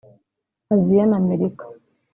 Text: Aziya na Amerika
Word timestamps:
Aziya 0.73 1.03
na 1.09 1.15
Amerika 1.21 1.63